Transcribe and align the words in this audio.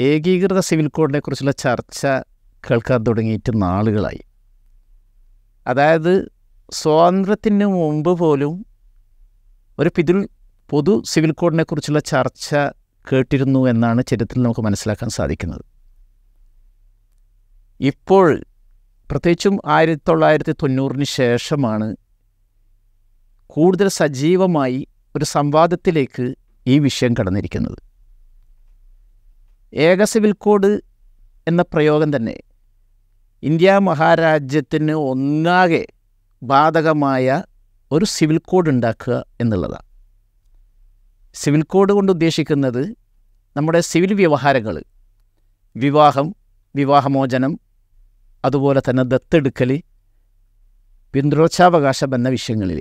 ഏകീകൃത 0.00 0.60
സിവിൽ 0.60 0.88
കോഡിനെ 0.88 1.20
കുറിച്ചുള്ള 1.20 1.52
ചർച്ച 1.52 2.06
കേൾക്കാൻ 2.64 3.02
തുടങ്ങിയിട്ട് 3.02 3.62
നാളുകളായി. 3.62 4.20
അതായത് 5.66 6.32
സ്വാതന്ത്ര്യത്തിന് 6.70 7.66
മുമ്പ് 7.66 8.18
പോലും 8.18 8.66
ഒരു 9.78 9.90
പിതിൽ 9.96 10.28
പൊതു 10.70 11.02
സിവിൽ 11.06 11.32
കോഡിനെ 11.32 11.64
കുറിച്ചുള്ള 11.64 12.00
ചർച്ച 12.00 12.48
കേട്ടിരുന്നു 13.12 13.68
എന്നാണ് 13.68 14.00
ചരിത്രത്തിൽ 14.08 14.42
നമുക്ക് 14.42 14.60
മനസ്സിലാക്കാൻ 14.60 15.10
സാധിക്കുന്നത്. 15.10 15.64
ഇപ്പോൾ 17.80 18.44
പ്രത്യേകിച്ചും 19.10 19.58
ആയിരത്തി 19.66 20.00
തൊള്ളായിരത്തി 20.08 20.52
തൊണ്ണൂറിന് 20.52 21.04
ശേഷമാണ് 21.04 21.96
കൂടുതൽ 23.46 23.88
സജീവമായി 23.88 24.86
ഒരു 25.16 25.24
സംവാദത്തിലേക്ക് 25.24 26.34
ഈ 26.66 26.78
വിഷയം 26.78 27.14
കടന്നിരിക്കുന്നത്. 27.20 27.89
ഏക 29.72 30.02
സിവിൽ 30.02 30.32
കോഡ് 30.38 30.70
എന്ന 31.46 31.62
പ്രയോഗം 31.62 32.16
തന്നെ 32.16 32.36
ഇന്ത്യ 33.42 33.78
മഹാരാജ്യത്തിന് 33.78 34.92
ഒന്നാകെ 34.92 35.82
ബാധകമായ 36.42 37.42
ഒരു 37.90 38.04
സിവിൽ 38.04 38.38
കോഡ് 38.44 38.70
ഉണ്ടാക്കുക 38.70 39.24
എന്നുള്ളതാണ് 39.40 39.86
സിവിൽ 41.34 41.62
കോഡ് 41.62 41.92
കൊണ്ട് 41.92 42.12
ഉദ്ദേശിക്കുന്നത് 42.12 42.82
നമ്മുടെ 43.56 43.80
സിവിൽ 43.80 44.14
വ്യവഹാരങ്ങൾ 44.14 44.82
വിവാഹം 45.76 46.34
വിവാഹമോചനം 46.74 47.52
അതുപോലെ 48.44 48.80
തന്നെ 48.88 49.04
ദത്തെടുക്കൽ 49.04 49.70
പിന്തുടർച്ചാവകാശം 51.14 52.14
എന്ന 52.14 52.28
വിഷയങ്ങളിൽ 52.28 52.80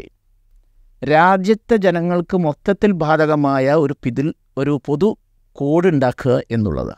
രാജ്യത്തെ 1.01 1.75
ജനങ്ങൾക്ക് 1.77 2.37
മൊത്തത്തിൽ 2.37 2.91
ബാധകമായ 2.91 3.73
ഒരു 3.75 3.95
പിതിൽ 4.03 4.33
ഒരു 4.57 4.79
പൊതു 4.85 5.09
കോഡ് 5.59 5.87
എന്നുള്ളത്. 6.51 6.95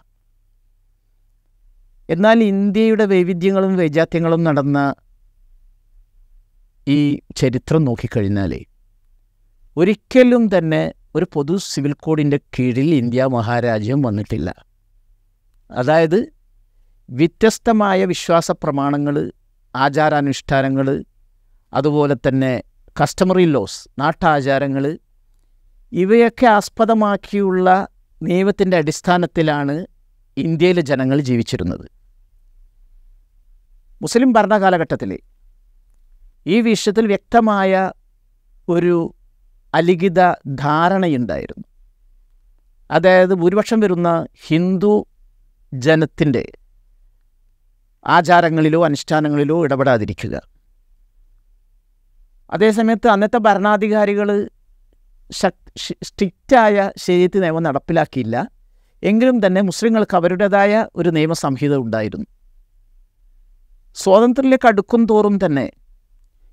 എന്നാൽ 2.10 2.38
ഇന്ത്യയുടെ 2.44 3.06
വൈവിധ്യങ്ങളും 3.06 3.78
വൈജാത്യങ്ങളും 3.78 4.42
നടന്ന 4.44 4.80
ഈ 6.88 6.98
ചരിത്രം 7.38 7.82
നോക്കിക്കഴിഞ്ഞാൽ 7.86 8.52
ഒരിക്കലും 9.78 10.50
തന്നെ 10.58 10.82
ഒരു 11.16 11.26
പൊതു 11.34 11.58
സിവിൽ 11.58 11.94
കോഡിന്റെ 11.94 12.38
കീഴിൽ 12.38 12.90
ഇന്ത്യ 12.96 13.26
മഹാരാജ്യം 13.26 14.02
വന്നിട്ടില്ല. 14.02 14.50
അതായത് 15.72 16.20
വ്യത്യസ്തമായ 17.10 18.06
വിശ്വാസ 18.06 18.52
പ്രമാണങ്ങൾ 18.52 19.16
ആചാരാനുഷ്ഠാനങ്ങൾ 19.76 20.88
അതുപോലെ 21.74 22.16
തന്നെ 22.28 22.54
കസ്റ്റമറി 23.02 23.46
ലോസ് 23.46 23.80
നാട്ടാചാരങ്ങൾ 24.00 24.86
ഇവയൊക്കെ 25.92 26.46
ആസ്പദമാക്കിയുള്ള 26.46 27.88
നിയമത്തിന്റെ 28.22 28.78
അടിസ്ഥാനത്തിലാണ് 28.78 29.86
ഇന്ത്യയിലെ 30.38 30.82
ജനങ്ങൾ 30.82 31.22
ജീവിച്ചിരുന്നത്. 31.22 31.92
മുസ്ലിം 34.02 34.34
ഭരണകാലഘട്ടത്തിൽ 34.34 35.20
ഈ 36.48 36.62
വിഷയത്തിൽ 36.62 37.08
വ്യക്തമായ 37.08 37.92
ഒരു 38.70 39.16
അലിഖിത 39.74 40.32
ധാരണയുണ്ടായിരുന്നു. 40.56 41.64
അതായത് 42.92 43.34
ഭൂരിപക്ഷം 43.34 43.80
വരുന്ന 43.80 44.26
ഹിന്ദു 44.48 45.06
ജനത്തിന്റെ 45.74 46.52
ആചാരങ്ങളിലോ 48.08 48.86
അനുഷ്ഠാനങ്ങളിലോ 48.86 49.64
ഇടപെടാതിരിക്കുക. 49.64 50.42
അതേസമയത്ത് 52.52 53.08
അന്നത്തെ 53.08 53.38
ഭരണാധികാരികൾ 53.38 54.50
സ്ട്രിക്റ്റായ 55.32 56.92
ശരീരത്തി 56.98 57.40
നിയമം 57.40 57.64
നടപ്പിലാക്കിയില്ല. 57.64 58.36
എങ്കിലും 59.04 59.38
തന്നെ 59.46 59.62
മുസ്ലിങ്ങൾക്ക് 59.62 60.16
അവരുടേതായ 60.16 60.86
ഒരു 60.96 61.10
നിയമസംഹിത 61.10 61.76
ഉണ്ടായിരുന്നു. 61.76 62.28
സ്വാതന്ത്ര്യത്തിലേക്ക് 63.96 64.68
അടുക്കും 64.68 65.06
തോറും 65.06 65.40
തന്നെ 65.46 65.72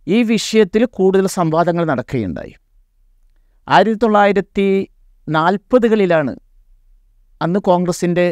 ഈ 0.06 0.22
വിഷയത്തിൽ 0.22 0.84
കൂടുതൽ 0.84 1.26
സംവാദങ്ങൾ 1.26 1.84
നടക്കുകയുണ്ടായി. 1.84 2.54
ആയിരത്തി 3.68 3.98
തൊള്ളായിരത്തി 4.02 4.88
നാൽപ്പതുകളിലാണ് 5.28 6.32
അന്ന് 7.42 7.60
കോൺഗ്രസിന്റെ 7.60 8.26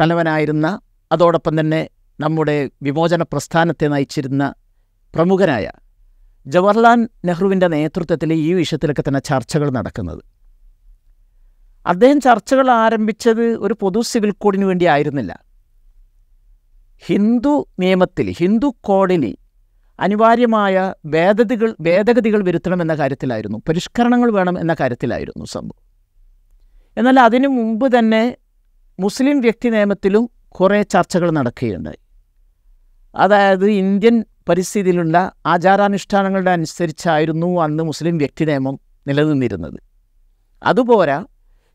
തലവനായിരുന്ന 0.00 0.80
അതോടൊപ്പം 1.12 1.60
തന്നെ 1.60 1.88
നമ്മുടെ 2.20 2.70
വിമോചന 2.82 3.22
പ്രസ്ഥാനത്തെ 3.22 3.86
നയിച്ചിരുന്ന 3.86 4.54
പ്രമുഖനായ 5.14 5.66
ജവഹർലാൽ 6.46 7.08
നെഹ്റുവിന്റെ 7.24 7.68
നേതൃത്വത്തിൽ 7.68 8.32
ഈ 8.32 8.52
വിഷയത്തിലൊക്കെ 8.52 9.04
തന്നെ 9.08 9.20
ചർച്ചകൾ 9.20 9.70
നടക്കുന്നത്. 9.70 10.22
അദ്ദേഹം 11.86 12.20
ചർച്ചകൾ 12.20 12.70
ആരംഭിച്ചത് 12.70 13.42
ഒരു 13.42 13.76
പൊതു 13.80 14.00
സിവിൽ 14.00 14.30
കോഡിന് 14.30 14.64
വേണ്ടി 14.64 14.84
ആയിരുന്നില്ല. 14.84 15.40
ഹിന്ദു 17.06 17.66
നിയമത്തിൽ 17.78 18.30
ഹിന്ദു 18.30 18.76
കോഡിൽ 18.80 19.36
അനിവാര്യമായ 20.00 20.94
ഭേദഗതികൾ 21.04 21.76
ഭേദഗതികൾ 21.80 22.44
വരുത്തണം 22.44 22.82
എന്ന 22.82 22.94
കാര്യത്തിലായിരുന്നു. 22.94 23.58
പരിഷ്കരണങ്ങൾ 23.68 24.32
വേണം 24.32 24.60
എന്ന 24.60 24.76
കാര്യത്തിലായിരുന്നു 24.80 25.44
സംഭവം. 25.44 25.86
എന്നാൽ 26.98 27.20
അതിനു 27.20 27.48
മുമ്പ് 27.48 27.98
തന്നെ 27.98 28.36
മുസ്ലിം 29.00 29.40
വ്യക്തി 29.40 29.68
നിയമത്തിലും 29.68 30.30
കുറേ 30.48 30.82
ചർച്ചകൾ 30.82 31.30
നടക്കുകയുണ്ടായി. 31.30 31.98
അതായത് 33.16 33.66
ഇന്ത്യൻ 33.66 34.24
പരിസ്ഥിതിയിലുള്ള 34.48 35.32
ആചാരാനുഷ്ഠാനങ്ങളുടെ 35.46 36.50
അനുസരിച്ചായിരുന്നു 36.50 37.60
അന്ന് 37.60 37.82
മുസ്ലിം 37.82 38.18
വ്യക്തി 38.18 38.44
നിയമം 38.44 38.80
നിലനിന്നിരുന്നത്. 39.06 39.80
അതുപോരാ 40.62 41.26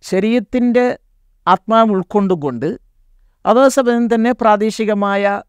ശരീരത്തിന്റെ 0.01 0.99
ആത്മാവ് 1.47 1.91
ഉൾക്കൊണ്ടുകൊണ്ട് 1.91 2.79
അതേസമയം 3.45 4.07
തന്നെ 4.13 4.31
പ്രാദേശികമായ 4.31 5.41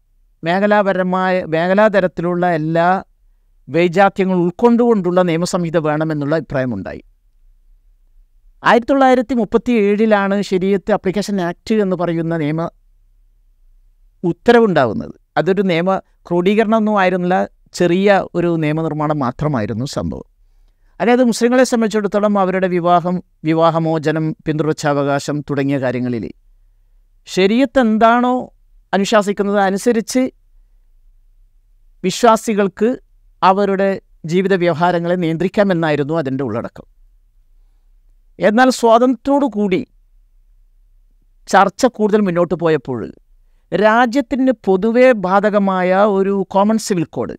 മേഖലാപരമായ 0.43 1.45
മേഖലാതരത്തിലുള്ള 1.45 2.45
എല്ലാ 2.49 3.03
വൈജാത്യങ്ങൾ 3.69 4.35
ഉൾക്കൊണ്ടുകൊണ്ടുള്ള 4.35 5.21
നിയമസംഹിത 5.21 5.77
വേണമെന്നുള്ള 5.77 6.35
അഭിപ്രായമുണ്ടായി. 6.35 7.03
ആയിരത്തി 8.63 8.91
തൊള്ളായിരത്തി 8.91 9.33
മുപ്പത്തി 9.33 9.71
ഏഴിലാണ് 9.71 10.41
ശരീരത്ത് 10.41 10.91
അപ്ലിക്കേഷൻ 10.91 11.41
ആക്ട് 11.41 11.73
എന്ന് 11.73 11.95
പറയുന്ന 11.95 12.37
നിയമ 12.37 12.69
ഉത്തരവുണ്ടാകുന്നത് 14.23 15.13
അതൊരു 15.37 15.61
നിയമ 15.61 16.01
ക്രോഡീകരണമൊന്നും 16.29 16.99
ആയിരുന്നില്ല. 16.99 17.49
ചെറിയ 17.73 18.27
ഒരു 18.35 18.55
നിയമനിർമ്മാണം 18.55 19.19
മാത്രമായിരുന്നു 19.19 19.85
സംഭവം. 19.85 20.23
അതായത് 21.01 21.23
മുസ്ലിങ്ങളെ 21.23 21.63
സംബന്ധിച്ചിടത്തോളം 21.63 22.39
അവരുടെ 22.39 22.67
വിവാഹം 22.67 23.23
വിവാഹമോചനം 23.43 24.35
പിന്തുടർച്ചാവകാശം 24.45 25.41
തുടങ്ങിയ 25.41 25.77
കാര്യങ്ങളിൽ 25.77 26.31
ശരീരത്ത് 27.25 27.79
എന്താണോ 27.79 28.53
അനുശാസിക്കുന്നത് 28.93 29.59
അനുസരിച്ച് 29.59 30.31
വിശ്വാസികൾക്ക് 32.03 32.97
അവരുടെ 33.43 34.01
ജീവിത 34.25 34.53
വ്യവഹാരങ്ങളെ 34.53 35.15
നിയന്ത്രിക്കാമെന്നായിരുന്നു 35.15 36.13
അതിന്റെ 36.13 36.43
ഉള്ളടക്കം. 36.43 36.83
എന്നാൽ 38.39 38.69
സ്വാതന്ത്ര്യത്തോടു 38.69 39.45
കൂടി 39.45 39.87
ചർച്ച 41.47 41.85
കൂടുതൽ 41.85 42.21
മുന്നോട്ട് 42.21 42.53
പോയപ്പോൾ 42.53 43.11
രാജ്യത്തിന് 43.75 44.51
പൊതുവേ 44.65 45.11
ബാധകമായ 45.11 45.95
ഒരു 45.95 46.47
കോമൺ 46.49 46.77
സിവിൽ 46.77 47.03
കോഡ് 47.03 47.33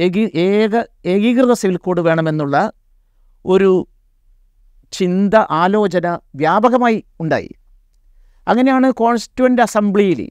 ഏകീ 0.00 0.26
ഏക 0.34 0.82
ഏകീകൃത 1.04 1.52
സിവിൽ 1.52 1.76
കോഡ് 1.76 2.00
വേണമെന്നുള്ള 2.00 2.72
ഒരു 3.44 3.88
ചിന്ത 4.92 5.34
ആലോചന 5.34 6.18
വ്യാപകമായി 6.34 7.04
ഉണ്ടായി. 7.20 7.50
അങ്ങനെയാണ് 8.48 8.92
കോൺസ്റ്റിറ്റ്യുവന്റ് 8.92 9.62
അസംബ്ലിയിൽ 9.62 10.30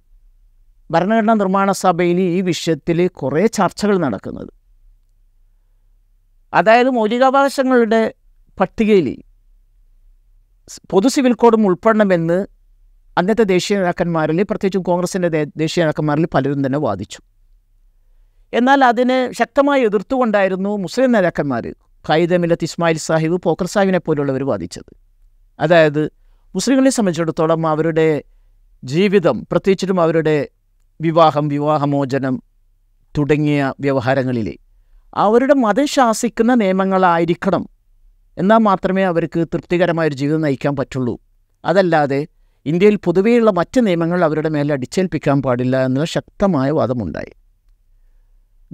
ഭരണഘടനാ 0.91 1.33
നിർമ്മാണ 1.33 1.71
സഭയിൽ 1.71 2.19
ഈ 2.19 2.41
വിഷയത്തിൽ 2.41 3.07
കുറേ 3.07 3.47
ചർച്ചകൾ 3.47 3.97
നടക്കുന്നത്. 3.97 4.49
അതായത് 6.53 6.89
മൗലികാവകാശങ്ങളുടെ 6.89 8.13
പട്ടികയിൽ 8.59 9.23
പൊതു 10.89 11.07
സിവിൽ 11.07 11.33
കോഡും 11.33 11.65
ഉൾപ്പെടണമെന്ന് 11.65 12.58
അന്നത്തെ 13.19 13.43
ദേശീയ 13.43 13.77
നേതാക്കന്മാരിൽ 13.77 14.43
പ്രത്യേകിച്ചും 14.43 14.83
കോൺഗ്രസിന്റെ 14.83 15.43
ദേശീയ 15.57 15.83
നേതാക്കന്മാരിൽ 15.83 16.27
പലരും 16.33 16.65
തന്നെ 16.65 16.79
വാദിച്ചു. 16.79 17.19
എന്നാൽ 18.53 18.83
അതിനെ 18.83 19.31
ശക്തമായി 19.31 19.81
എതിർത്തുകൊണ്ടായിരുന്നു 19.83 20.77
മുസ്ലിം 20.77 21.11
നേതാക്കന്മാർ 21.11 21.75
ഖൈദ 22.09 22.35
മില്ലത്ത് 22.35 22.65
ഇസ്മായിൽ 22.65 22.97
സാഹിബ് 22.97 23.41
പോക്കർ 23.41 23.67
സാഹിബിനെ 23.67 23.99
പോലുള്ളവർ 23.99 24.43
വാദിച്ചത്. 24.43 24.93
അതായത് 25.59 26.11
മുസ്ലിങ്ങളെ 26.55 26.89
സംബന്ധിച്ചിടത്തോളം 26.89 27.67
അവരുടെ 27.67 28.23
ജീവിതം 28.83 29.47
പ്രത്യേകിച്ചിട്ടും 29.51 30.01
അവരുടെ 30.01 30.49
വിവാഹം 31.01 31.47
വിവാഹമോചനം 31.47 32.43
തുടങ്ങിയ 33.17 33.73
വ്യവഹാരങ്ങളിൽ 33.79 34.57
അവരുടെ 35.15 35.53
മതം 35.53 35.87
ശാസിക്കുന്ന 35.87 36.53
നിയമങ്ങളായിരിക്കണം 36.53 37.69
എന്നാൽ 38.37 38.57
മാത്രമേ 38.57 39.03
അവർക്ക് 39.03 39.47
തൃപ്തികരമായൊരു 39.53 40.15
ജീവിതം 40.15 40.41
നയിക്കാൻ 40.41 40.75
പറ്റുള്ളൂ. 40.75 41.19
അതല്ലാതെ 41.65 42.27
ഇന്ത്യയിൽ 42.69 42.95
പൊതുവെയുള്ള 42.95 43.51
മറ്റ് 43.51 43.87
നിയമങ്ങൾ 43.87 44.23
അവരുടെ 44.23 44.49
മേലെ 44.49 44.73
അടിച്ചേൽപ്പിക്കാൻ 44.73 45.41
പാടില്ല 45.41 45.85
എന്ന 45.85 46.05
ശക്തമായ 46.05 46.69
വാദമുണ്ടായി. 46.71 47.31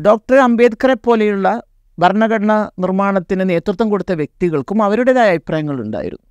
ഡോക്ടർ 0.01 0.35
അംബേദ്കറെ 0.35 0.93
പോലെയുള്ള 0.93 1.61
ഭരണഘടനാ 1.99 2.69
നിർമ്മാണത്തിന് 2.79 3.49
നേതൃത്വം 3.49 3.89
കൊടുത്ത 3.89 4.11
വ്യക്തികൾക്കും 4.11 4.83
അവരുടേതായ 4.83 5.29
അഭിപ്രായങ്ങളുണ്ടായിരുന്നു 5.29 6.25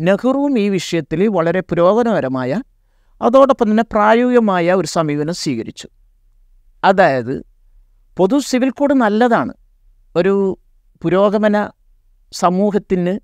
നെഹ്റുവും 0.00 0.58
ഈ 0.58 0.68
വിഷയത്തിൽ 0.68 1.28
വളരെ 1.28 1.60
പുരോഗമനപരമായ 1.60 2.62
അതോടൊപ്പം 3.22 3.70
തന്നെ 3.70 3.82
പ്രായോഗികമായ 3.92 4.72
ഒരു 4.72 4.86
സമീപനം 4.86 5.34
സ്വീകരിച്ചു. 5.34 5.88
അതായത് 6.84 7.34
പൊതു 8.16 8.38
സിവിൽ 8.38 8.70
കോഡ് 8.70 8.94
നല്ലതാണ്. 8.94 9.52
ഒരു 10.16 10.58
പുരോഗമന 11.02 11.70
സമൂഹത്തിന് 12.32 13.20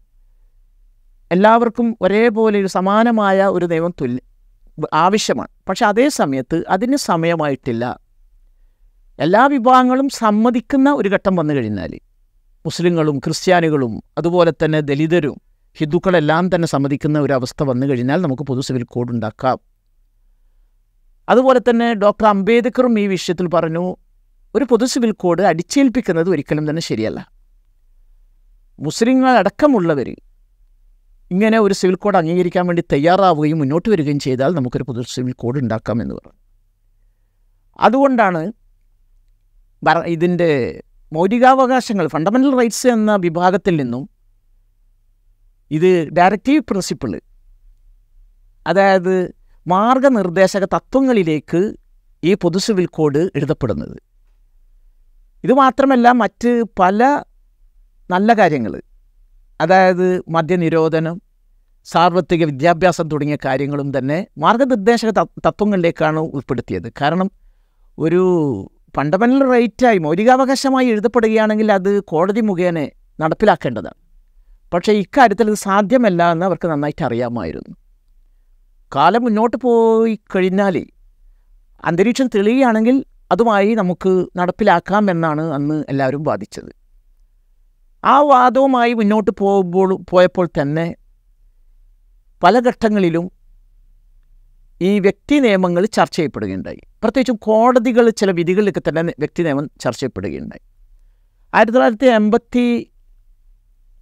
എല്ലാവർക്കും 1.33 1.97
ഒരേപോലെ 2.03 2.61
ഒരു 2.61 2.67
സമാനമായ 2.67 3.47
ഒരു 3.47 3.67
ദൈവം 3.67 3.95
തുല്യ 4.01 4.19
ആവശ്യമാണ്. 4.93 5.49
പക്ഷെ 5.69 5.87
അതേ 5.87 6.09
സമയത്ത് 6.09 6.65
അതിന് 6.69 6.97
സമയമായിട്ടില്ല. 6.97 8.01
എല്ലാ 9.19 9.47
വിഭാഗങ്ങളും 9.47 10.09
സമ്മതിക്കുന്ന 10.09 10.93
ഒരു 10.93 11.09
ഘട്ടം 11.09 11.37
വന്നു 11.37 11.55
കഴിഞ്ഞാൽ 11.55 12.01
മുസ്ലിങ്ങളും 12.67 13.19
ക്രിസ്ത്യാനികളും 13.19 14.03
അതുപോലെ 14.19 14.53
തന്നെ 14.65 14.81
ദലിതരും 14.81 15.41
ഹിന്ദുക്കളെല്ലാം 15.79 16.55
തന്നെ 16.55 16.69
സമ്മതിക്കുന്ന 16.69 17.21
ഒരു 17.21 17.33
അവസ്ഥ 17.33 17.63
വന്നു 17.63 17.87
കഴിഞ്ഞാൽ 17.87 18.23
നമുക്ക് 18.23 18.43
പൊതു 18.43 18.61
സിവിൽ 18.61 18.85
കോഡ് 18.85 19.11
ഉണ്ടാക്കാം. 19.11 19.59
അതുപോലെ 21.29 21.59
തന്നെ 21.59 21.95
ഡോക്ടർ 21.95 22.27
അംബേദ്കറും 22.27 23.01
ഈ 23.01 23.07
വിഷയത്തിൽ 23.07 23.49
പറഞ്ഞു 23.49 23.97
ഒരു 24.55 24.65
പൊതു 24.65 24.85
സിവിൽ 24.85 25.13
കോഡ് 25.13 25.43
അടിച്ചേൽപ്പിക്കുന്നത് 25.43 26.31
ഒരിക്കലും 26.31 26.71
തന്നെ 26.71 26.83
ശരിയല്ല. 26.83 27.29
മുസ്ലിങ്ങൾ 28.81 29.31
അടക്കമുള്ളവർ 29.31 30.17
ഇങ്ങനെ 31.31 31.59
ഒരു 31.59 31.75
സിവിൽ 31.75 31.95
കോഡ് 31.95 32.17
അംഗീകരിക്കാൻ 32.17 32.67
വേണ്ടി 32.67 32.83
തയ്യാറാവുകയും 32.93 33.59
മുന്നോട്ട് 33.59 33.89
വരികയും 33.89 34.19
ചെയ്താൽ 34.19 34.55
നമുക്കൊരു 34.55 34.83
പുതിയ 34.83 35.03
സിവിൽ 35.03 35.33
കോഡ് 35.33 35.59
ഉണ്ടാക്കാം 35.59 36.03
എന്ന് 36.03 36.15
പറഞ്ഞു. 36.15 36.33
അതുകൊണ്ടാണ് 37.81 38.53
ഇതിന്റെ 40.07 40.83
മൗലികാവകാശങ്ങൾ 41.13 42.07
ഫണ്ടമെന്റൽ 42.07 42.59
റൈറ്റ്സ് 42.59 42.87
എന്ന 42.87 43.17
വിഭാഗത്തിൽ 43.17 43.77
നിന്നും 43.77 44.09
ഇത് 45.71 46.09
ഡയറക്റ്റീവ് 46.13 46.61
പ്രിൻസിപ്പിൾ 46.61 47.21
അതായത് 48.67 49.35
മാർഗനിർദ്ദേശക 49.67 50.65
തത്വങ്ങളിലേക്ക് 50.65 51.75
ഈ 52.25 52.35
പൊതു 52.35 52.59
സിവിൽ 52.59 52.87
കോഡ് 52.87 53.19
എഴുതപ്പെടുന്നത്. 53.19 53.97
ഇത് 55.45 55.53
മാത്രമല്ല 55.53 56.11
മറ്റ് 56.11 56.65
പല 56.79 57.23
നല്ല 58.11 58.33
കാര്യങ്ങൾ. 58.33 58.83
അതായത് 59.61 60.23
മദ്യനിരോധനം 60.29 61.23
സാർവത്രിക 61.85 62.45
വിദ്യാഭ്യാസം 62.45 63.09
തുടങ്ങിയ 63.09 63.37
കാര്യങ്ങളും 63.45 63.99
തന്നെ 63.99 64.27
മാർഗനിർദ്ദേശക 64.39 65.09
തത്വ- 65.11 65.43
തത്വങ്ങളിലേക്കാണ് 65.47 66.19
ഉൾപ്പെടുത്തിയത്. 66.19 66.93
കാരണം 67.01 67.31
ഒരു 67.99 68.23
ഫണ്ടമെന്റൽ 68.97 69.51
റൈറ്റായി 69.51 69.99
മൗലികാവകാശമായി 69.99 70.87
എഴുതപ്പെടുകയാണെങ്കിൽ 70.87 71.73
അത് 71.73 72.01
കോടതി 72.01 72.41
മുഖേന 72.41 72.89
നടപ്പിലാക്കേണ്ടതാണ്. 73.21 74.09
പക്ഷേ 74.75 74.93
ഇക്കാര്യത്തിൽ 74.93 75.49
ഇത് 75.49 75.55
സാധ്യമല്ല 75.55 76.33
എന്ന് 76.33 76.47
അവർക്ക് 76.47 76.69
നന്നായിട്ട് 76.69 77.05
അറിയാമായിരുന്നു. 77.05 77.77
കാലം 78.97 79.25
മുന്നോട്ട് 79.25 79.57
പോയി 79.57 80.21
കഴിഞ്ഞാൽ 80.37 80.87
അന്തരീക്ഷം 81.85 82.27
തെളിയുകയാണെങ്കിൽ 82.27 83.05
അതുമായി 83.33 83.75
നമുക്ക് 83.75 84.27
നടപ്പിലാക്കാം 84.37 85.11
എന്നാണ് 85.11 85.43
അന്ന് 85.43 85.85
എല്ലാവരും 85.89 86.23
വാദിച്ചത്. 86.23 86.78
ആ 88.05 88.21
വാദവുമായി 88.21 88.93
മുന്നോട്ട് 88.95 89.31
പോകുമ്പോൾ 89.31 90.05
പോയപ്പോൾ 90.11 90.47
തന്നെ 90.47 90.97
പല 92.43 92.59
ഘട്ടങ്ങളിലും 92.59 93.31
ഈ 94.83 94.99
വ്യക്തി 94.99 95.39
നിയമങ്ങൾ 95.39 95.87
ചർച്ച 95.87 96.17
ചെയ്യപ്പെടുകയുണ്ടായി. 96.17 96.81
പ്രത്യേകിച്ചും 97.03 97.37
കോടതികൾ 97.37 98.11
ചില 98.11 98.31
വിധികളിലൊക്കെ 98.31 98.83
തന്നെ 98.89 99.03
വ്യക്തി 99.03 99.43
നിയമം 99.43 99.71
ചർച്ച 99.81 100.01
ചെയ്യപ്പെടുകയുണ്ടായി. 100.01 100.61
ആയിരത്തി 101.55 101.73
തൊള്ളായിരത്തി 101.73 102.07
എൺപത്തി 102.07 102.91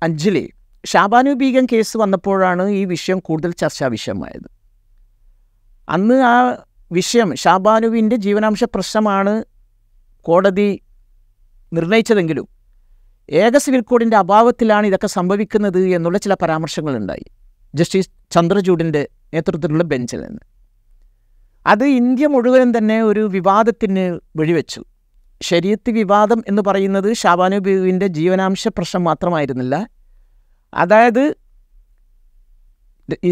അഞ്ചിലെ 0.03 0.49
ഷാബാനു 0.85 1.33
ബീഗം 1.33 1.67
കേസ് 1.73 1.97
വന്നപ്പോഴാണ് 1.97 2.69
ഈ 2.69 2.85
വിഷയം 2.85 3.19
കൂടുതൽ 3.19 3.51
ചർച്ചാ 3.51 3.87
വിഷയമായത്. 3.87 4.51
അന്ന് 5.89 6.15
ആ 6.15 6.65
വിഷയം 6.93 7.35
ഷാബാനുവിന്റെ 7.35 8.17
ജീവനാംശ 8.17 8.65
പ്രശ്നമാണ് 8.65 9.45
കോടതി 10.23 10.81
നിർണയിച്ചതെങ്കിലും 11.73 12.56
ഏക 13.31 13.57
സിവിൽ 13.57 13.81
കോഡിന്റെ 13.81 14.17
അഭാവത്തിലാണ് 14.17 14.87
ഇതൊക്കെ 14.87 15.07
സംഭവിക്കുന്നത് 15.07 15.79
എന്നുള്ള 15.79 16.19
ചില 16.19 16.35
പരാമർശങ്ങളുണ്ടായി. 16.35 17.25
ജസ്റ്റിസ് 17.75 18.11
ചന്ദ്രചൂഡിന്റെ 18.31 19.09
നേതൃത്വത്തിലുള്ള 19.35 19.85
ബെഞ്ചിൽ 19.85 20.21
നിന്ന്. 20.21 20.41
അത് 21.67 21.85
ഇന്ത്യ 21.85 22.27
മുഴുവനും 22.27 22.79
തന്നെ 22.79 23.03
ഒരു 23.03 23.21
വിവാദത്തിന് 23.21 24.19
വഴിവെച്ചു. 24.37 24.85
ശരീരത്ത് 25.43 25.91
വിവാദം 25.91 26.45
എന്ന് 26.49 26.63
പറയുന്നത് 26.67 27.05
ഷാബാനു 27.05 27.13
ഷാബാനുബീവിന്റെ 27.13 28.07
ജീവനാംശ 28.07 28.69
പ്രശ്നം 28.69 29.05
മാത്രമായിരുന്നില്ല. 29.05 29.89
അതായത് 30.75 31.35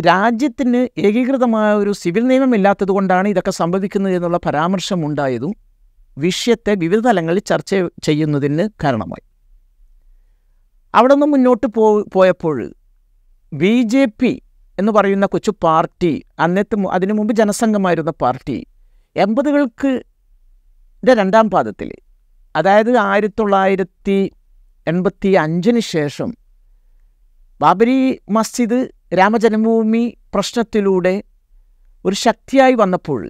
രാജ്യത്തിന് 0.06 1.00
ഏകീകൃതമായ 1.00 1.74
ഒരു 1.74 1.92
സിവിൽ 1.92 2.26
നിയമം 2.26 2.54
ഇല്ലാത്തത് 2.54 2.88
കൊണ്ടാണ് 2.88 3.28
ഇതൊക്കെ 3.28 3.50
സംഭവിക്കുന്നത് 3.50 4.14
എന്നുള്ള 4.14 4.40
പരാമർശമുണ്ടായതും 4.46 5.54
വിഷയത്തെ 6.18 6.74
വിവിധ 6.74 7.00
തലങ്ങളിൽ 7.00 7.40
ചർച്ച 7.40 7.74
ചെയ്യുന്നതിന് 8.02 8.68
കാരണമായി. 8.84 9.33
അവിടെ 10.94 11.14
നിന്ന് 11.14 11.26
മുന്നോട്ട് 11.26 11.66
പോ 11.66 11.84
പോയപ്പോൾ 12.14 12.58
ബി 13.52 13.82
ജെ 13.82 14.06
പി 14.20 14.42
എന്ന് 14.78 14.92
പറയുന്ന 14.92 15.26
കൊച്ചു 15.26 15.52
പാർട്ടി 15.64 16.12
അന്നത്തെ 16.38 16.76
അതിന് 16.92 17.12
മുമ്പ് 17.12 17.32
ജനസംഘമായിരുന്ന 17.34 18.12
പാർട്ടി 18.22 18.56
എൺപതുകൾക്ക് 19.16 19.90
രണ്ടാം 21.02 21.50
പാദത്തിൽ 21.50 21.90
അതായത് 22.54 22.96
ആയിരത്തി 22.96 23.34
തൊള്ളായിരത്തി 23.40 24.18
എൺപത്തി 24.86 25.30
അഞ്ചിന് 25.34 25.80
ശേഷം 25.80 26.30
ബാബരി 27.60 27.98
മസ്ജിദ് 28.30 28.78
രാമജന്മഭൂമി 29.14 30.04
പ്രശ്നത്തിലൂടെ 30.34 31.14
ഒരു 32.04 32.14
ശക്തിയായി 32.14 32.74
വന്നപ്പോൾ 32.74 33.20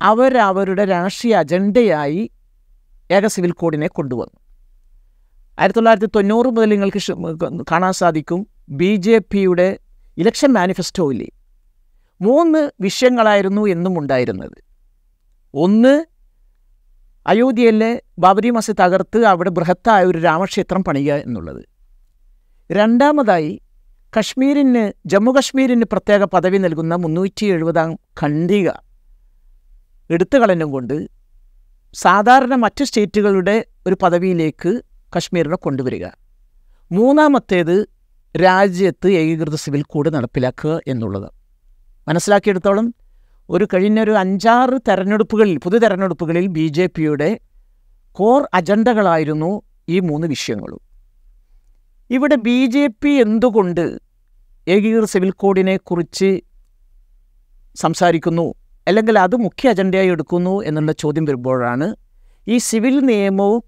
അവരവരുടെ 0.00 0.84
രാഷ്ട്രീയ 0.84 1.34
അജണ്ടയായി 1.34 2.22
ഏക 3.10 3.26
സിവിൽ 3.26 3.52
കോഡിനെ 3.52 3.86
കൊണ്ടുവന്നു. 3.86 4.43
ആയിരത്തി 5.58 5.78
തൊള്ളായിരത്തി 5.78 6.08
തൊണ്ണൂറ് 6.16 6.46
മുതൽ 6.46 6.68
നിങ്ങൾക്ക് 6.70 7.00
കാണാൻ 7.72 7.92
സാധിക്കും 7.92 8.40
ബി 8.68 8.96
ജെ 8.96 9.18
പിയുടെ 9.32 9.78
ഇലക്ഷൻ 10.18 10.50
മാനിഫെസ്റ്റോയിൽ 10.52 11.20
മൂന്ന് 12.20 12.70
വിഷയങ്ങളായിരുന്നു 12.80 13.62
എന്നും 13.66 13.98
ഉണ്ടായിരുന്നത്. 13.98 14.56
ഒന്ന് 15.54 15.94
അയോധ്യയിലെ 17.26 18.02
ബാബരി 18.18 18.50
മസ്ജിദ് 18.50 18.78
തകർത്ത് 18.82 19.26
അവിടെ 19.26 19.50
ബൃഹത്തായ 19.50 20.04
ഒരു 20.04 20.18
രാമക്ഷേത്രം 20.18 20.84
പണിയുക 20.84 21.14
എന്നുള്ളത്. 21.26 21.62
രണ്ടാമതായി 22.70 23.52
കശ്മീരിന് 24.12 24.92
ജമ്മുകശ്മീരിന് 25.06 25.86
പ്രത്യേക 25.92 26.24
പദവി 26.24 26.58
നൽകുന്ന 26.58 26.94
മുന്നൂറ്റി 26.94 27.46
എഴുപതാം 27.46 27.92
ഖണ്ഡിക 28.22 28.68
എടുത്തുകളഞ്ഞും 30.10 30.70
കൊണ്ട് 30.72 30.96
സാധാരണ 31.94 32.54
മറ്റ് 32.54 32.84
സ്റ്റേറ്റുകളുടെ 32.84 33.56
ഒരു 33.86 33.96
പദവിയിലേക്ക് 34.02 34.72
കശ്മീരിനെ 35.16 35.56
കൊണ്ടുവരിക. 35.56 36.06
മൂന്നാമത്തേത് 36.92 37.86
രാജ്യത്ത് 38.42 39.08
ഏകീകൃത 39.08 39.54
സിവിൽ 39.54 39.82
കോഡ് 39.82 40.14
നടപ്പിലാക്കുക 40.14 40.80
എന്നുള്ളത്. 40.86 41.28
മനസ്സിലാക്കിയെടുത്തോളം 42.08 42.94
ഒരു 43.50 43.68
കഴിഞ്ഞൊരു 43.74 44.10
അഞ്ചാറ് 44.10 44.80
തെരഞ്ഞെടുപ്പുകളിൽ 44.88 45.58
പുതു 45.58 45.78
തെരഞ്ഞെടുപ്പുകളിൽ 45.78 46.46
ബി 46.46 46.68
ജെ 46.68 46.86
പിയുടെ 46.86 47.40
കോർ 48.12 48.48
അജണ്ടകളായിരുന്നു 48.54 49.62
ഈ 49.88 50.00
മൂന്ന് 50.00 50.26
വിഷയങ്ങളും. 50.26 50.80
ഇവിടെ 52.10 52.34
ബി 52.34 52.66
ജെ 52.66 52.86
പി 52.86 53.08
എന്തുകൊണ്ട് 53.08 53.98
ഏകീകൃത 54.68 55.04
സിവിൽ 55.04 55.30
കോഡിനെ 55.30 55.76
കുറിച്ച് 55.76 56.42
സംസാരിക്കുന്നു 57.76 58.54
അല്ലെങ്കിൽ 58.88 59.18
അത് 59.18 59.36
മുഖ്യ 59.36 59.68
അജണ്ടയായി 59.68 60.08
എടുക്കുന്നു 60.08 60.62
എന്നുള്ള 60.62 60.92
ചോദ്യം 60.92 61.24
വരുമ്പോഴാണ് 61.24 61.94
ഈ 62.48 62.58
സിവിൽ 62.58 62.98
നിയമവും 63.00 63.62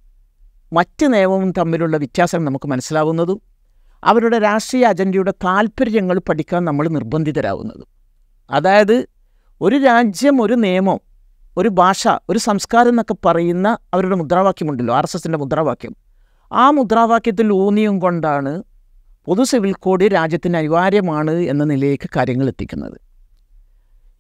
മറ്റ് 0.73 1.15
നിയമവും 1.15 1.53
തമ്മിലുള്ള 1.59 1.97
വ്യത്യാസം 1.97 2.45
നമുക്ക് 2.45 2.69
മനസ്സിലാവുന്നതും 2.69 3.41
അവരുടെ 4.05 4.39
രാഷ്ട്രീയ 4.39 4.85
അജണ്ടയുടെ 4.85 5.31
താല്പര്യങ്ങൾ 5.31 6.19
പഠിക്കാൻ 6.19 6.65
നമ്മൾ 6.65 6.89
നിർബന്ധിതരാകുന്നതും 6.89 7.87
അതായത് 8.51 9.09
ഒരു 9.61 9.77
രാജ്യം 9.77 10.43
ഒരു 10.43 10.55
നിയമം 10.55 11.01
ഒരു 11.59 11.69
ഭാഷ 11.69 12.09
ഒരു 12.29 12.39
സംസ്കാരം 12.39 12.89
എന്നൊക്കെ 12.89 13.15
പറയുന്ന 13.27 13.79
അവരുടെ 13.95 14.17
മുദ്രാവാക്യമുണ്ടല്ലോ 14.17 14.95
ആർ 14.95 15.05
എസ് 15.05 15.17
എസിന്റെ 15.17 15.39
മുദ്രാവാക്യം. 15.39 15.97
ആ 16.53 16.71
മുദ്രാവാക്യത്തിൽ 16.71 17.53
ഊന്നിയും 17.53 17.99
കൊണ്ടാണ് 17.99 18.63
പൊതു 19.27 19.43
സിവിൽ 19.43 19.73
കോഡ് 19.73 20.05
രാജ്യത്തിന് 20.05 20.57
അനിവാര്യമാണ് 20.57 21.31
എന്ന 21.31 21.65
നിലയിലേക്ക് 21.65 22.09
കാര്യങ്ങൾ 22.17 22.49
എത്തിക്കുന്നത്. 22.49 23.01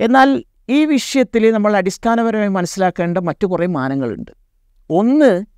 എന്നാൽ 0.00 0.44
ഈ 0.68 0.84
വിഷയത്തിൽ 0.84 1.50
നമ്മൾ 1.50 1.76
അടിസ്ഥാനപരമായി 1.76 2.48
മനസ്സിലാക്കേണ്ട 2.48 3.18
മറ്റു 3.18 3.46
കുറേ 3.46 3.66
മാനങ്ങളുണ്ട്. 3.66 4.30
ഒന്ന് 4.90 5.55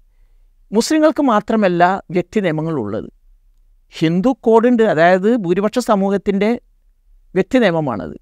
മുസ്ലിങ്ങൾക്ക് 0.72 1.22
മാത്രമല്ല 1.22 2.02
വ്യക്തി 2.10 2.40
നിയമങ്ങൾ 2.40 2.74
നിയമങ്ങളുള്ളത്. 2.74 3.10
ഹിന്ദു 3.90 4.36
കോഡുണ്ട് 4.40 4.82
അതായത് 4.82 5.36
ഭൂരിപക്ഷ 5.36 5.78
സമൂഹത്തിന്റെ 5.78 6.60
വ്യക്തി 7.34 7.58
നിയമമാണത്. 7.58 8.20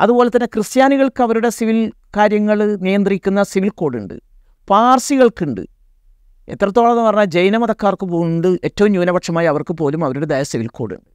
അതുപോലെ 0.00 0.28
തന്നെ 0.28 0.46
ക്രിസ്ത്യാനികൾക്ക് 0.46 1.22
അവരുടെ 1.22 1.48
സിവിൽ 1.48 1.92
കാര്യങ്ങൾ 2.16 2.76
നിയന്ത്രിക്കുന്ന 2.76 3.42
സിവിൽ 3.42 3.68
കോഡുണ്ട്. 3.68 4.14
പാർസികൾക്കുണ്ട്. 4.70 5.60
എത്രത്തോളം 6.48 6.90
എന്ന് 6.90 7.02
പറഞ്ഞാൽ 7.02 7.24
ജൈനമതക്കാർക്ക് 7.24 8.06
ഉണ്ട്. 8.06 8.58
ഏറ്റവും 8.64 8.90
ന്യൂനപക്ഷമായി 8.90 9.46
അവർക്ക് 9.46 9.74
പോലും 9.74 10.04
അവരുടേതായ 10.04 10.42
സിവിൽ 10.42 10.66
കോഡുണ്ട്. 10.66 11.10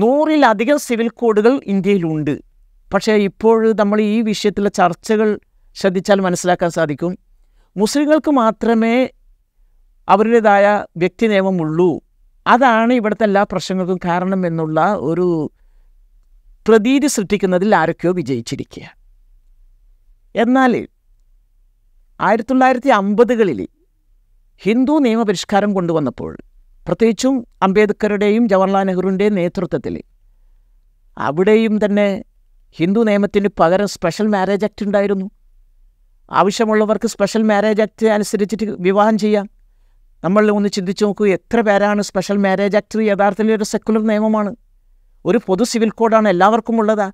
നൂറിലധികം 0.00 0.78
സിവിൽ 0.78 1.08
കോഡുകൾ 1.08 1.60
ഇന്ത്യയിലുണ്ട്. 1.64 2.42
പക്ഷേ 2.94 3.12
ഇപ്പോൾ 3.12 3.72
നമ്മൾ 3.72 4.00
ഈ 4.00 4.22
വിഷയത്തിലെ 4.22 4.70
ചർച്ചകൾ 4.70 5.38
ശ്രദ്ധിച്ചാൽ 5.74 6.20
മനസ്സിലാക്കാൻ 6.20 6.70
സാധിക്കും. 6.70 7.18
മുസ്ലിങ്ങൾക്ക് 7.76 8.30
മാത്രമേ 8.30 9.08
അവരുടേതായ 10.08 10.84
വ്യക്തി 10.96 11.26
നിയമമുള്ളൂ 11.26 12.02
അതാണ് 12.46 12.92
ഇവിടുത്തെ 12.92 13.24
എല്ലാ 13.24 13.42
പ്രശ്നങ്ങൾക്കും 13.42 13.98
കാരണം 14.04 14.46
എന്നുള്ള 14.46 14.94
ഒരു 14.94 15.50
പ്രതീതി 16.68 17.06
സൃഷ്ടിക്കുന്നതിൽ 17.06 17.74
ആരൊക്കെയോ 17.76 18.12
വിജയിച്ചിരിക്കുക. 18.12 18.82
എന്നാൽ 20.36 20.88
ആയിരത്തി 22.20 22.48
തൊള്ളായിരത്തി 22.50 22.88
അമ്പതുകളിൽ 22.88 23.68
ഹിന്ദു 24.62 24.98
നിയമപരിഷ്കാരം 24.98 25.74
കൊണ്ടുവന്നപ്പോൾ 25.74 26.38
പ്രത്യേകിച്ചും 26.86 27.46
അംബേദ്കറുടെയും 27.62 28.48
ജവഹർലാൽ 28.48 28.84
നെഹ്റുവിന്റെയും 28.84 29.34
നേതൃത്വത്തിൽ 29.34 30.02
അവിടെയും 31.18 31.84
തന്നെ 31.84 32.24
ഹിന്ദു 32.70 33.00
നിയമത്തിന് 33.00 33.48
പകരം 33.60 33.88
സ്പെഷ്യൽ 33.88 34.26
മാരേജ് 34.26 34.64
ആക്ട് 34.64 34.84
ഉണ്ടായിരുന്നു. 34.84 35.30
ആവശ്യമുള്ളവർക്ക് 36.30 37.08
സ്പെഷ്യൽ 37.08 37.42
മാരേജ് 37.42 37.82
ആക്ട് 37.82 38.06
അനുസരിച്ചിട്ട് 38.06 38.64
വിവാഹം 38.64 39.18
ചെയ്യാം. 39.18 39.55
നമ്മൾ 40.24 40.50
ഒന്ന് 40.50 40.68
ചിന്തിച്ച് 40.68 41.04
നോക്കൂ 41.04 41.26
എത്ര 41.26 41.60
പേരാണ് 41.60 42.02
സ്പെഷ്യൽ 42.02 42.36
മാരേജ് 42.36 42.76
ആക്ട് 42.76 42.98
യഥാർത്ഥത്തിൽ 42.98 43.52
ഒരു 43.52 43.64
സെക്കുലർ 43.64 44.06
നിയമമാണ്? 44.06 44.56
ഒരു 45.24 45.40
പൊതു 45.46 45.64
സിവിൽ 45.64 45.90
കോഡാണ് 45.90 46.28
എല്ലാവർക്കും 46.28 46.78
ഉള്ളതാ. 46.78 47.12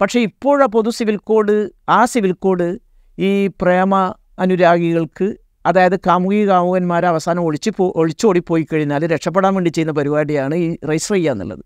പക്ഷേ 0.00 0.20
ഇപ്പോഴാ 0.20 0.66
പൊതു 0.66 0.90
സിവിൽ 0.90 1.16
കോഡ് 1.16 1.70
ആ 1.88 2.04
സിവിൽ 2.04 2.32
കോഡ് 2.32 2.78
ഈ 3.18 3.46
പ്രേമ 3.46 4.14
അനുരാഗികൾക്ക് 4.38 5.36
അതായത് 5.66 5.96
കാമുകി 5.96 6.48
കാമുകന്മാരെ 6.48 7.06
അവസാനം 7.06 7.42
ഒളിച്ച് 7.42 7.70
പോ 7.70 7.92
ഒളിച്ചോടിപ്പോയി 7.96 8.66
കഴിഞ്ഞാൽ 8.72 9.06
രക്ഷപ്പെടാൻ 9.06 9.54
വേണ്ടി 9.54 9.70
ചെയ്യുന്ന 9.70 9.92
പരിപാടിയാണ് 9.92 10.54
ഈ 10.54 10.76
രജിസ്റ്റർ 10.84 11.14
ചെയ്യുക 11.14 11.32
എന്നുള്ളത്. 11.32 11.64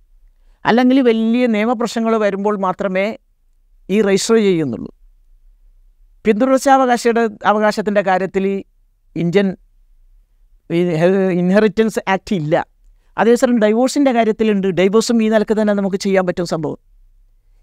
അല്ലെങ്കിൽ 0.67 1.01
വലിയ 1.01 1.47
നിയമപ്രശ്നങ്ങൾ 1.47 2.17
വരുമ്പോൾ 2.17 2.59
മാത്രമേ 2.59 3.19
ഈ 3.91 4.03
രജിസ്റ്റർ 4.03 4.37
ചെയ്യുന്നുള്ളൂ. 4.37 4.91
പിന്തുടർച്ചാവകാശയുടെ 6.25 7.29
അവകാശത്തിന്റെ 7.47 8.03
കാര്യത്തിൽ 8.03 8.65
ഇന്ത്യൻ 9.17 9.57
ഇൻഹെറിറ്റൻസ് 10.75 12.11
ആക്ട് 12.11 12.35
ഇല്ല. 12.35 12.67
അതേസമയം 13.19 13.59
ഡൈവോഴ്സിന്റെ 13.59 14.13
കാര്യത്തിലുണ്ട്. 14.13 14.67
ഡൈവോഴ്സും 14.67 15.23
ഈ 15.23 15.29
നിലയ്ക്ക് 15.29 15.61
തന്നെ 15.61 15.75
നമുക്ക് 15.75 15.97
ചെയ്യാൻ 15.97 16.27
പറ്റും 16.27 16.47
സംഭവം. 16.47 16.79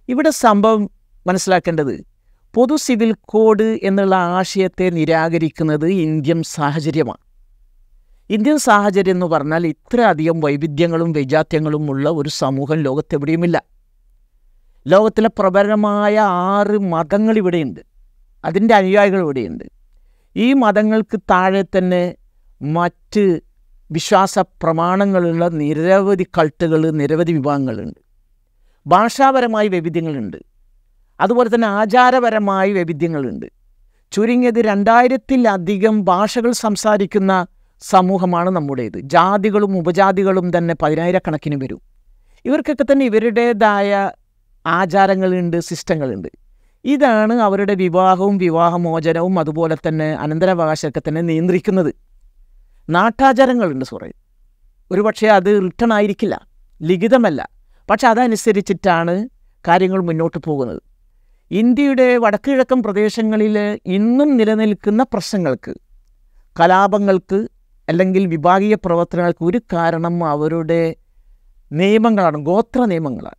ഇവിടെ 0.09 0.29
സംഭവം 0.29 0.89
മനസ്സിലാക്കേണ്ടത് 1.27 2.05
പൊതു 2.53 2.75
സിവിൽ 2.75 3.15
കോഡ് 3.21 3.63
എന്നുള്ള 3.63 4.15
ആശയത്തെ 4.15 4.89
നിരാകരിക്കുന്നത് 4.89 5.87
ഇന്ത്യൻ 5.87 6.43
സാഹചര്യമാണ്. 6.43 7.17
ഇന്ത്യൻ 8.29 8.57
സാഹചര്യം 8.57 9.13
എന്ന് 9.13 9.25
പറഞ്ഞാൽ 9.25 9.67
ഇത്രയധികം 9.67 10.39
വൈവിധ്യങ്ങളും 10.39 11.11
വൈജാത്യങ്ങളും 11.11 11.91
ഉള്ള 11.91 12.09
ഒരു 12.09 12.29
സമൂഹം 12.29 12.75
ലോകത്തെവിടെയുമില്ല. 12.75 13.63
ലോകത്തിലെ 14.87 15.29
പ്രബലമായ 15.39 16.19
ആറ് 16.19 16.79
മതങ്ങൾ 16.79 17.37
ഇവിടെയുണ്ട്. 17.37 17.79
അതിന്റെ 18.45 18.75
അനുയായികൾ 18.75 19.19
ഇവിടെയുണ്ട്. 19.19 19.63
ഈ 20.35 20.53
മതങ്ങൾക്ക് 20.53 21.19
താഴെ 21.19 21.63
തന്നെ 21.77 22.15
മറ്റ് 22.63 23.39
വിശ്വാസ 23.91 24.39
പ്രമാണങ്ങളുള്ള 24.39 25.47
നിരവധി 25.47 26.23
കൾട്ടുകൾ 26.23 26.89
നിരവധി 26.89 27.31
വിഭാഗങ്ങളുണ്ട്. 27.31 27.99
ഭാഷാപരമായ 28.87 29.67
വൈവിധ്യങ്ങളുണ്ട്. 29.67 30.37
അതുപോലെ 31.19 31.55
തന്നെ 31.55 31.67
ആചാരപരമായ 31.67 32.73
വൈവിധ്യങ്ങളുണ്ട്. 32.73 33.45
ചുരുങ്ങിയത് 34.11 34.61
രണ്ടായിരത്തിലധികം 34.61 36.03
ഭാഷകൾ 36.03 36.51
സംസാരിക്കുന്ന 36.51 37.47
സമൂഹമാണ് 37.81 38.49
നമ്മുടേത്. 38.49 38.99
ജാതികളും 38.99 39.77
ഉപജാതികളും 39.77 40.57
തന്നെ 40.57 40.75
പതിനായിരക്കണക്കിന് 40.81 41.63
വരും. 41.63 41.81
ഇവർക്കൊക്കെ 42.45 42.83
തന്നെ 42.91 43.05
ഇവരുടേതായ 43.05 44.11
ആചാരങ്ങളുണ്ട് 44.65 45.59
സിസ്റ്റങ്ങളുണ്ട്. 45.59 46.27
ഇതാണ് 46.85 47.33
അവരുടെ 47.33 47.75
വിവാഹവും 47.75 48.37
വിവാഹമോചനവും 48.37 49.39
അതുപോലെ 49.39 49.77
തന്നെ 49.87 50.13
അനന്തരാവകാശമൊക്കെ 50.13 51.01
തന്നെ 51.07 51.21
നിയന്ത്രിക്കുന്നത്. 51.21 52.12
നാട്ടാചാരങ്ങളുണ്ട് 52.89 53.85
സോറി 53.85 54.13
ഒരുപക്ഷെ 54.91 55.27
അത് 55.27 55.61
റിട്ടേൺ 55.63 55.93
ആയിരിക്കില്ല 55.93 56.47
ലിഖിതമല്ല. 56.81 57.49
പക്ഷെ 57.89 58.07
അതനുസരിച്ചിട്ടാണ് 58.07 59.29
കാര്യങ്ങൾ 59.67 60.01
മുന്നോട്ട് 60.01 60.37
പോകുന്നത്. 60.37 60.81
ഇന്ത്യയുടെ 61.51 62.17
വടക്കുകിഴക്കൻ 62.17 62.83
പ്രദേശങ്ങളിൽ 62.83 63.79
ഇന്നും 63.85 64.37
നിലനിൽക്കുന്ന 64.37 65.03
പ്രശ്നങ്ങൾക്ക് 65.03 65.73
കലാപങ്ങൾക്ക് 66.59 67.47
അല്ലെങ്കിൽ 67.89 68.27
വിഭാഗീയ 68.27 68.75
പ്രവർത്തനങ്ങൾക്ക് 68.75 69.43
ഒരു 69.45 69.61
കാരണം 69.73 70.23
അവരുടെ 70.25 70.95
നിയമങ്ങളാണ് 71.71 72.37
ഗോത്ര 72.37 72.85
നിയമങ്ങളാണ്. 72.85 73.35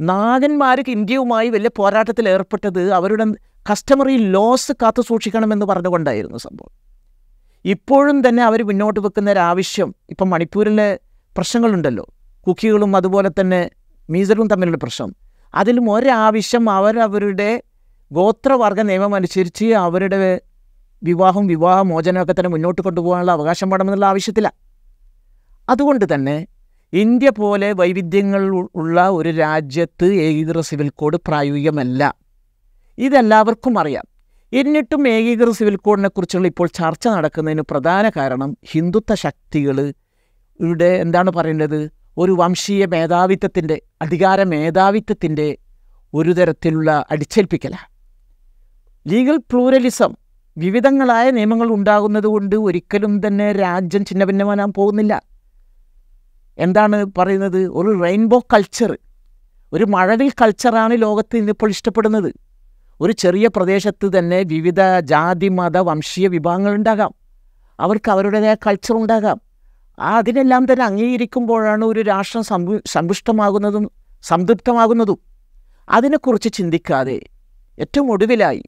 നാഗന്മാർക്ക് 0.00 0.90
ഇന്ത്യയുമായി 0.90 1.48
വലിയ 1.48 1.70
പോരാട്ടത്തിൽ 1.76 2.28
ഏർപ്പെട്ടത് 2.28 2.92
അവരുടെ 2.92 3.24
കസ്റ്റമറി 3.70 4.16
ലോസ് 4.16 4.72
കാത്തു 4.72 5.00
സൂക്ഷിക്കണമെന്ന് 5.02 5.66
പറഞ്ഞുകൊണ്ടായിരുന്നു 5.66 6.38
സംഭവം. 6.38 6.85
ഇപ്പോഴും 7.66 8.28
തന്നെ 8.28 8.42
അവർ 8.42 8.62
മുന്നോട്ട് 8.66 9.00
വെക്കുന്ന 9.00 9.30
ഒരു 9.30 9.38
ആവശ്യം 9.38 9.94
ഇപ്പം 10.10 10.30
മണിപ്പൂരിലെ 10.30 11.00
പ്രശ്നങ്ങളുണ്ടല്ലോ. 11.36 12.06
കുക്കികളും 12.46 12.96
അതുപോലെ 12.96 13.30
തന്നെ 13.40 13.70
മീസറും 14.10 14.48
തമ്മിലുള്ള 14.48 14.76
പ്രശ്നം. 14.76 15.16
അതിലും 15.54 15.92
ഒരാവശ്യം 15.92 16.70
അവരവരുടെ 16.70 17.62
ഗോത്രവർഗ 18.12 18.80
നിയമം 18.80 19.14
അനുസരിച്ച് 19.14 19.64
അവരുടെ 19.64 20.40
വിവാഹം 21.02 21.46
വിവാഹ 21.46 21.82
മോചനമൊക്കെ 21.82 22.32
തന്നെ 22.32 22.48
മുന്നോട്ട് 22.48 22.82
കൊണ്ടുപോകാനുള്ള 22.82 23.32
അവകാശം 23.32 23.70
വേണമെന്നുള്ള 23.70 24.06
ആവശ്യത്തില്ല 24.06 24.52
അതുകൊണ്ട് 25.68 26.14
തന്നെ 26.14 26.46
ഇന്ത്യ 26.92 27.30
പോലെ 27.30 27.72
വൈവിധ്യങ്ങൾ 27.72 28.68
ഉള്ള 28.74 29.08
ഒരു 29.08 29.28
രാജ്യത്ത് 29.28 30.14
ഏകീകൃത 30.14 30.60
സിവിൽ 30.60 30.88
കോഡ് 30.88 31.16
പ്രായോഗികമല്ല. 31.16 32.14
ഇതെല്ലാവർക്കും 32.98 33.78
അറിയാം. 33.78 34.15
എന്നിട്ടും 34.56 35.08
ഏകീകൃത 35.08 35.50
സിവിൽ 35.50 35.76
കോഡിനെ 35.76 36.08
കുറിച്ചുള്ള 36.08 36.46
ഇപ്പോൾ 36.46 36.68
ചർച്ച 36.74 37.08
നടക്കുന്നതിന് 37.08 37.62
പ്രധാന 37.62 38.08
കാരണം 38.08 38.56
ഹിന്ദുത്വ 38.70 39.14
ശക്തികൾ 39.14 39.92
ഇവിടെ 40.60 40.84
എന്താണ് 40.84 41.30
പറയേണ്ടത്? 41.30 41.90
ഒരു 42.18 42.32
വംശീയ 42.32 42.86
മേധാവിത്വത്തിന്റെ 42.86 43.82
അധികാര 44.02 44.42
മേധാവിത്വത്തിന്റെ 44.42 45.58
ഒരു 46.14 46.32
തരത്തിലുള്ള 46.32 47.06
അടിച്ചേൽപ്പിക്കലാണ് 47.10 47.88
ലീഗൽ 49.12 49.36
പ്ലൂരലിസം 49.36 50.16
വിവിധങ്ങളായ 50.56 51.30
നിയമങ്ങൾ 51.30 51.68
ഉണ്ടാകുന്നത് 51.68 52.24
കൊണ്ട് 52.24 52.56
ഒരിക്കലും 52.56 53.26
തന്നെ 53.26 53.52
രാജ്യം 53.52 54.04
ഛിന്നഭിന്നമാനാൻ 54.04 54.72
പോകുന്നില്ല. 54.72 55.22
എന്താണ് 56.58 57.06
പറയുന്നത്? 57.18 57.66
ഒരു 57.68 58.02
റെയിൻബോ 58.02 58.38
കൾച്ചർ 58.54 58.98
ഒരു 59.72 59.84
മഴവിൽ 59.84 60.30
കൾച്ചറാണ് 60.30 61.02
ലോകത്ത് 61.02 61.36
ഇന്നിപ്പോൾ 61.36 61.70
ഇഷ്ടപ്പെടുന്നത്. 61.70 62.30
ഒരു 63.00 63.12
ചെറിയ 63.12 63.48
പ്രദേശത്ത് 63.48 64.18
തന്നെ 64.18 64.42
വിവിധ 64.42 64.80
ജാതി 65.00 65.48
മത 65.48 65.78
വംശീയ 65.78 66.28
വിഭാഗങ്ങളുണ്ടാകാം. 66.28 67.14
അവർക്ക് 67.80 68.10
അവരുടേതായ 68.10 68.54
കൾച്ചർ 68.54 68.94
ഉണ്ടാകാം. 68.94 69.40
അതിനെല്ലാം 69.98 70.72
തന്നെ 70.72 70.84
അംഗീകരിക്കുമ്പോഴാണ് 70.84 71.84
ഒരു 71.84 72.00
രാഷ്ട്രം 72.00 72.42
സമ്പു 72.42 72.78
സമ്പുഷ്ടമാകുന്നതും 72.86 73.90
സംതൃപ്തമാകുന്നതും. 74.22 75.18
അതിനെക്കുറിച്ച് 75.88 76.52
ചിന്തിക്കാതെ 76.52 77.20
ഏറ്റവും 77.78 78.12
ഒടുവിലായി 78.12 78.62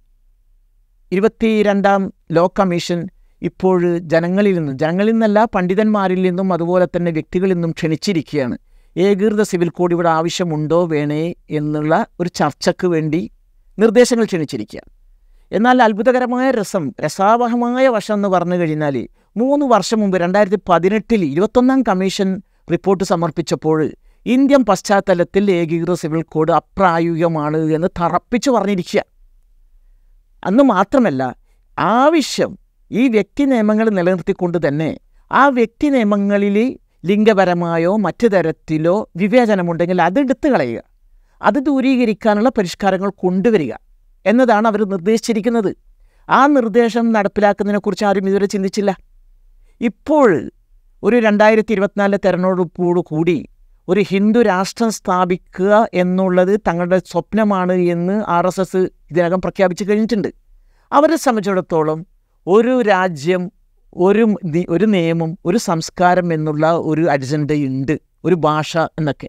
ഇരുപത്തി 1.12 1.62
രണ്ടാം 1.62 2.12
ലോ 2.32 2.52
കമ്മീഷൻ 2.58 3.08
ഇപ്പോൾ 3.42 3.99
ജനങ്ങളിൽ 3.99 4.54
നിന്നും 4.54 4.78
ജനങ്ങളിൽ 4.78 5.12
നിന്നല്ല 5.12 5.44
പണ്ഡിതന്മാരിൽ 5.44 6.23
നിന്നും 6.23 6.52
അതുപോലെ 6.52 6.87
തന്നെ 6.87 7.11
വ്യക്തികളിൽ 7.12 7.54
നിന്നും 7.54 7.70
ക്ഷണിച്ചിരിക്കുകയാണ്. 7.70 8.58
ഏകീകൃത 8.97 9.42
സിവിൽ 9.42 9.68
കോഡ് 9.68 9.94
ഇവിടെ 9.94 10.08
ആവശ്യമുണ്ടോ 10.08 10.87
വേണേ 10.87 11.35
എന്നുള്ള 11.50 12.06
ഒരു 12.20 12.28
ചർച്ചയ്ക്ക് 12.28 12.87
വേണ്ടി 12.87 13.30
നിർദ്ദേശങ്ങൾ 13.78 14.25
ക്ഷണിച്ചിരിക്കുക. 14.25 14.80
എന്നാൽ 15.52 15.82
അത്ഭുതകരമായ 15.82 16.50
രസം 16.50 16.92
രസാവഹമായ 17.04 17.88
വശം 17.88 18.14
എന്ന് 18.14 18.28
പറഞ്ഞു 18.28 18.54
കഴിഞ്ഞാൽ 18.54 19.08
മൂന്ന് 19.37 19.66
വർഷം 19.66 20.00
മുമ്പ് 20.00 20.18
രണ്ടായിരത്തി 20.18 20.58
പതിനെട്ടിൽ 20.68 21.25
ഇരുപത്തൊന്നാം 21.25 21.82
കമ്മീഷൻ 21.82 22.42
റിപ്പോർട്ട് 22.73 23.04
സമർപ്പിച്ചപ്പോൾ 23.04 23.90
ഇന്ത്യൻ 24.26 24.64
പശ്ചാത്തലത്തിൽ 24.64 25.50
ഏകീകൃത 25.50 25.94
സിവിൽ 25.94 26.23
കോഡ് 26.23 26.52
അപ്രായോഗികമാണ് 26.52 27.56
എന്ന് 27.56 27.88
തറപ്പിച്ചു 28.00 28.50
പറഞ്ഞിരിക്കുക. 28.50 29.04
അന്ന് 30.44 30.64
മാത്രമല്ല 30.64 31.37
ആവശ്യം 31.78 32.58
ഈ 32.90 33.08
വ്യക്തി 33.08 33.44
നിയമങ്ങൾ 33.44 33.90
നിലനിർത്തിക്കൊണ്ട് 33.90 34.68
തന്നെ 34.68 34.99
ആ 35.32 35.49
വ്യക്തി 35.49 35.87
നിയമങ്ങളിൽ 35.87 36.78
ലിംഗപരമായോ 37.06 37.97
മറ്റു 37.97 38.26
തരത്തിലോ 38.26 39.11
വിവേചനമുണ്ടെങ്കിൽ 39.16 40.02
അതെടുത്ത് 40.02 40.49
കളയുക. 40.49 40.82
അത് 41.42 41.54
ദൂരീകരിക്കാനുള്ള 41.54 42.49
പരിഷ്കാരങ്ങൾ 42.49 43.11
കൊണ്ടുവരിക 43.11 43.75
എന്നതാണ് 44.26 44.68
അവർ 44.68 44.85
നിർദ്ദേശിച്ചിരിക്കുന്നത്. 44.88 45.76
ആ 46.30 46.47
നിർദ്ദേശം 46.47 47.12
നടപ്പിലാക്കുന്നതിനെക്കുറിച്ച് 47.12 48.04
ആരും 48.04 48.28
ഇതുവരെ 48.28 48.47
ചിന്തിച്ചില്ല. 48.47 48.97
ഇപ്പോൾ 49.80 50.50
ഒരു 51.02 51.16
രണ്ടായിരത്തി 51.16 51.73
ഇരുപത്തിനാലിലെ 51.73 52.18
തെരഞ്ഞെടുപ്പോടു 52.25 53.00
കൂടി 53.00 53.49
ഒരു 53.88 54.00
ഹിന്ദു 54.00 54.42
രാഷ്ട്രം 54.42 54.90
സ്ഥാപിക്കുക 54.90 55.88
എന്നുള്ളത് 55.95 56.61
തങ്ങളുടെ 56.68 56.99
സ്വപ്നമാണ് 57.07 57.73
എന്ന് 57.73 58.25
ആർ 58.28 58.47
എസ് 58.47 58.61
എസ് 58.61 58.76
ഇതിനകം 59.11 59.40
പ്രഖ്യാപിച്ചു 59.40 59.85
കഴിഞ്ഞിട്ടുണ്ട്. 59.85 60.28
അവരെ 60.92 61.16
സംബന്ധിച്ചിടത്തോളം 61.16 62.07
ഒരു 62.47 62.83
രാജ്യം 62.83 63.52
ഒരു 63.95 64.37
ഒരു 64.68 64.85
നിയമം 64.85 65.38
ഒരു 65.47 65.59
സംസ്കാരം 65.59 66.33
എന്നുള്ള 66.33 66.73
ഒരു 66.73 67.00
അജണ്ടയുണ്ട് 67.00 68.00
ഒരു 68.25 68.35
ഭാഷ 68.35 68.76
എന്നൊക്കെ. 68.76 69.28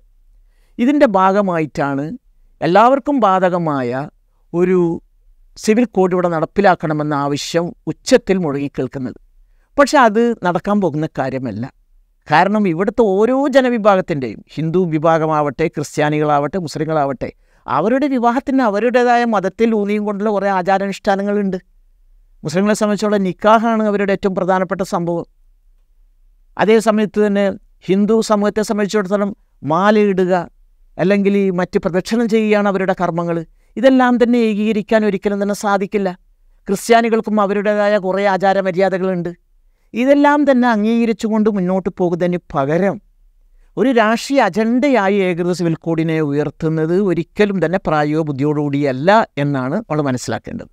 ഇതിന്റെ 0.80 1.06
ഭാഗമായിട്ടാണ് 1.06 2.18
എല്ലാവർക്കും 2.62 3.20
ബാധകമായ 3.20 4.10
ഒരു 4.54 5.02
സിവിൽ 5.58 5.86
കോഡ് 5.86 6.14
ഇവിടെ 6.14 6.28
നടപ്പിലാക്കണമെന്ന 6.28 7.14
ആവശ്യം 7.14 7.76
ഉച്ചത്തിൽ 7.88 8.38
മുഴങ്ങിക്കേൾക്കുന്നത്. 8.38 9.16
പക്ഷെ 9.80 9.98
അത് 9.98 10.36
നടക്കാൻ 10.44 10.82
പോകുന്ന 10.82 11.08
കാര്യമല്ല. 11.18 11.74
കാരണം 12.32 12.68
ഇവിടുത്തെ 12.68 13.02
ഓരോ 13.02 13.48
ജനവിഭാഗത്തിന്റെയും 13.48 14.46
ഹിന്ദു 14.56 14.80
വിഭാഗമാവട്ടെ 14.80 15.68
ക്രിസ്ത്യാനികളാവട്ടെ 15.68 16.58
മുസ്ലിങ്ങളാവട്ടെ 16.58 17.34
അവരുടെ 17.68 18.08
വിവാഹത്തിന് 18.08 18.62
അവരുടേതായ 18.62 19.26
മതത്തിൽ 19.26 19.74
ഊന്നിയും 19.74 20.06
കൊണ്ടുള്ള 20.06 20.30
കുറേ 20.30 20.48
ആചാരാനുഷ്ഠാനങ്ങളുണ്ട്. 20.50 21.58
മുസ്ലിങ്ങളെ 22.44 22.76
സംബന്ധിച്ചുള്ള 22.76 23.18
നിക്കാഹാണ് 23.18 23.84
അവരുടെ 23.84 24.12
ഏറ്റവും 24.12 24.36
പ്രധാനപ്പെട്ട 24.36 24.82
സംഭവം. 24.82 25.26
അതേ 26.58 26.80
സമയത്ത് 26.80 27.28
തന്നെ 27.28 27.52
ഹിന്ദു 27.86 28.22
സമൂഹത്തെ 28.22 28.62
സംബന്ധിച്ചിടത്തോളം 28.62 29.36
മാലയിടുക 29.64 30.59
അല്ലെങ്കിൽ 31.00 31.52
മറ്റ് 31.52 31.78
പ്രദക്ഷിണം 31.80 32.28
ചെയ്യുകയാണ് 32.30 32.68
അവരുടെ 32.68 32.96
കർമ്മങ്ങൾ. 33.02 33.46
ഇതെല്ലാം 33.78 34.14
തന്നെ 34.24 34.38
ഏകീകരിക്കാൻ 34.38 35.06
ഒരിക്കലും 35.06 35.44
തന്നെ 35.44 35.56
സാധിക്കില്ല. 35.56 36.10
ക്രിസ്ത്യാനികൾക്കും 36.68 37.42
അവരുടേതായ 37.42 37.98
കുറേ 37.98 38.26
ആചാരമര്യാദകളുണ്ട്. 38.26 39.30
ഇതെല്ലാം 39.94 40.52
തന്നെ 40.52 40.68
അംഗീകരിച്ചുകൊണ്ട് 40.70 41.50
മുന്നോട്ട് 41.50 41.90
പോകുന്നതിന് 42.00 42.40
പകരം 42.56 42.98
ഒരു 43.78 43.90
രാഷ്ട്രീയ 43.92 44.40
അജണ്ടയായി 44.42 45.16
ഏകൃത 45.16 45.52
സിവിൽ 45.52 45.76
കോഡിനെ 45.76 46.22
ഉയർത്തുന്നത് 46.22 46.96
ഒരിക്കലും 47.02 47.66
തന്നെ 47.66 47.80
പ്രായോഗിക 47.88 48.26
ബുദ്ധിയോടുകൂടിയല്ല 48.30 49.28
എന്നാണ് 49.38 49.76
നമ്മൾ 49.76 50.02
മനസ്സിലാക്കേണ്ടത്. 50.02 50.70